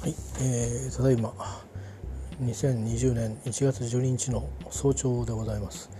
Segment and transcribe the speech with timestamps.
[0.00, 1.34] はい、えー、ただいま
[2.42, 5.90] 2020年1月12日の早朝でございます。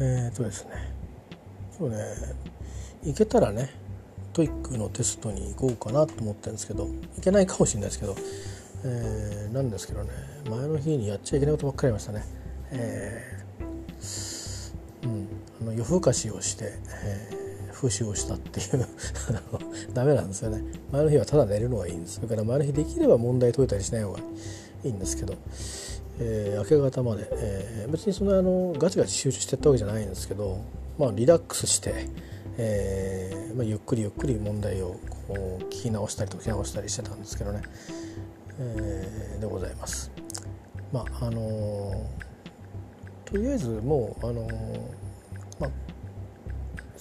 [0.00, 0.94] えー、とですね
[1.78, 2.04] 今日ね
[3.04, 3.68] 行けたらね
[4.32, 8.16] TOEIC のテストに行こうかなと思ってるんですけど行けないかもしれないですけど、
[8.86, 10.10] えー、なんですけどね
[10.48, 12.24] 前の日にやっちゃいけないことばっかりありましたね。
[12.70, 14.72] えー、
[15.04, 15.28] うん
[15.60, 16.72] あの夜更かしをして、
[17.04, 17.37] えー
[17.78, 18.86] 復習をしたっていう
[19.94, 20.64] ダメなんですよね。
[20.90, 22.16] 前の日はただ寝るのがいいんです。
[22.16, 24.18] それから前の日できれば問題解いたりしない方が
[24.82, 25.36] いいんですけど、
[26.18, 30.60] えー、明け方まで、えー、別にそのあのガチガチ集中してったわけじゃないんですけど
[30.98, 32.08] まあリラックスして、
[32.56, 34.96] えーまあ、ゆっくりゆっくり問題を
[35.28, 37.62] こう聞き直したり解き直したりしてたんですけどね、
[38.58, 40.10] えー、でございます。
[40.92, 41.92] まああの
[43.24, 44.48] とりあえずもうあの
[45.60, 45.70] まあ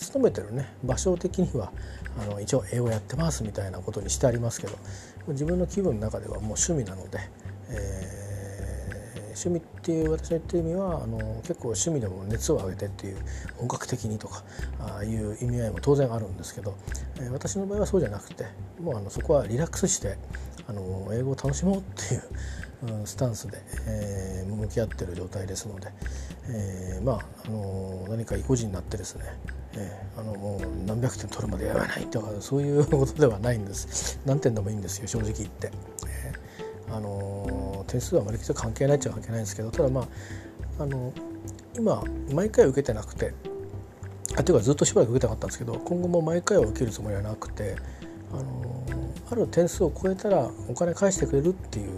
[0.08, 1.74] 勤めてるね場所的には
[2.18, 4.78] あの一応英語やってますみたいなことにしてありますけど
[5.28, 7.20] 自分の気分の中ではもう趣味なので、
[7.70, 8.37] えー、
[9.46, 13.18] 趣味っていう私の言ってる意味はあの結構趣味でも熱を上げてっていう
[13.58, 14.44] 本格的にとか
[14.98, 16.76] あいう意味合いも当然あるんですけど、
[17.18, 18.46] えー、私の場合はそうじゃなくて
[18.82, 20.18] もうあのそこはリラックスして
[20.68, 22.22] あの英語を楽しもうっていう
[23.06, 23.58] スタンスで、
[23.88, 25.88] えー、向き合ってる状態ですので、
[26.50, 29.24] えー、まあ、あの何か意固地になってですね、
[29.74, 34.20] えー、あのもう何百点取るまでやらないとかそういうことではないんです。
[34.26, 35.72] 何点でもいいんですよ正直言って、
[36.08, 37.48] えー、あの
[37.88, 41.14] 点数はあまり関係ないっちゃ関係ないんですけどただまああの
[41.76, 43.34] 今毎回受けてなくて
[44.36, 47.76] あというかずっとしばらく受けたかったんですけど今後も毎回は受けるつもりはなくて
[48.32, 48.84] あの
[49.32, 51.90] ある点数を超えたらお金返してくれるっていう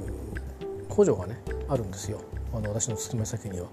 [0.88, 2.22] 補助がねあるんですよ
[2.54, 3.68] あの私の勤め先には。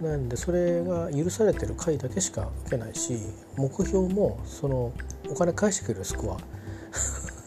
[0.00, 3.18] なんでそれが許されてる回だけしか受けないし
[3.56, 4.92] 目標もその
[5.28, 6.36] お金返してくれるスコア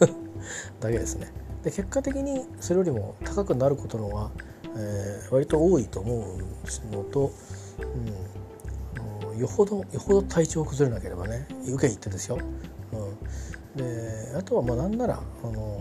[0.80, 1.32] だけですね。
[1.62, 4.30] で結果的にそれよりも高くなることのは、
[4.76, 6.36] えー、割と多いと思
[6.92, 7.32] うのと、
[9.32, 12.38] うん、よほどよほど体調崩れなければね受け入ってですよ。
[12.92, 12.96] う
[13.74, 15.80] ん、であとはまあなんなら、あの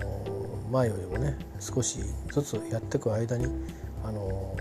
[0.72, 2.00] 前よりもね少し
[2.31, 3.47] ずつやっていく間に、
[4.03, 4.56] あの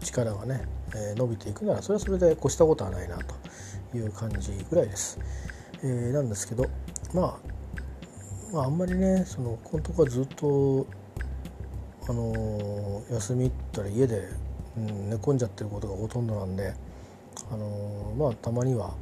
[0.00, 0.62] 力がね、
[0.94, 5.18] えー、伸びていくならそれはそれで越したことはないなという感じぐらいです。
[5.82, 6.66] えー、なんですけど、
[7.14, 7.55] まあ、
[8.52, 10.86] まああんまりねそのこのとこはずっと、
[12.08, 14.28] あの休みったら家で、
[14.76, 16.74] うん、寝込んじゃってることがほとんどなんで、
[17.50, 18.94] あのまあたまには、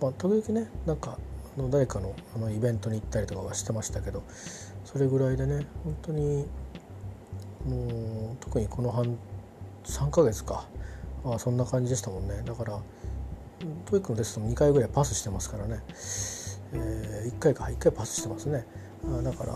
[0.00, 1.18] まあ、時々ねなんか
[1.56, 4.22] あの誰かのあのイベントに行ったりとかはしてましたけど
[4.84, 6.46] それぐらいでね本当に
[7.64, 9.18] もう特にこの半
[9.84, 10.66] 3ヶ月か
[11.24, 12.42] あそんな感じでしたもんね。
[12.44, 12.80] だから
[13.84, 15.80] TOEIC のテストも2回ぐらいパスしてますからね、
[16.72, 18.64] えー、1回か1回パスしてますね。
[19.22, 19.54] だから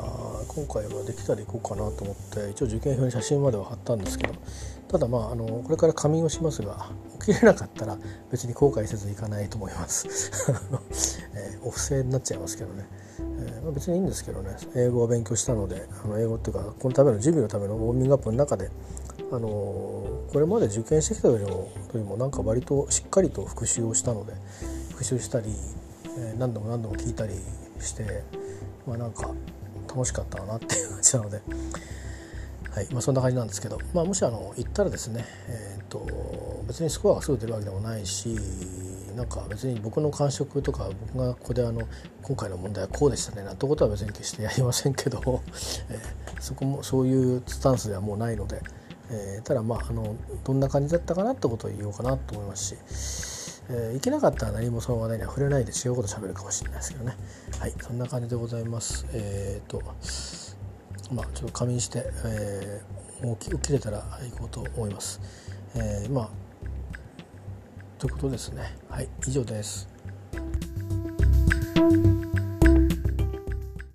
[0.48, 4.34] 今回はできたら行こうかなと思って一応受験票に写真までは貼ったんですけど
[4.88, 6.88] ただまああのこれから仮眠をしますが
[7.20, 7.98] 起きれなかったら
[8.30, 10.06] 別に後悔せず行かないと思います、
[11.34, 12.86] えー、お布施になっちゃいますけどね、
[13.18, 14.56] えーまあ、別にいいんですけどね。
[14.74, 18.70] 英語を勉強したのであの英語っていうかこのための準備のためのウォーミングアップの中で
[19.30, 24.32] あのこれまで受験してきたよりもよりもなんか割としっかりと復習をしたので
[24.90, 25.54] 復習したり、
[26.18, 27.34] え、何度も何度も聞いたり
[27.80, 28.22] して
[28.86, 29.30] まあなんか
[29.88, 31.42] 楽しかったなっていう感じなので、
[32.70, 36.04] はいまあ、そんな感じなんですけど、まあ、もしあの行ったらですね、えーと、
[36.66, 38.36] 別にスコアがすぐ出るわけでもないし
[39.14, 41.82] なんか別に僕の感触とか僕がここであの
[42.22, 45.42] 今回の問題はこうでしたねなんてことは別に決してやりませんけど、
[45.88, 48.60] えー、そこもそういうスタンスではもうないので、
[49.10, 53.33] えー、ただまああのどんな感じだったかなってことを言おうかなと思いますし。
[53.68, 57.16] えー、いけなかったら何もその話題には触れないで違うこと喋るかもしれないですけどね。
[57.58, 59.06] はいそんな感じでございます。
[59.12, 59.82] えっ、ー、と
[61.12, 65.20] まあちょっと仮眠して、えー、もう起きれたら行こうと思います。
[65.74, 66.30] えー、まあ
[67.98, 68.76] ということですね。
[68.88, 69.93] はい以上です。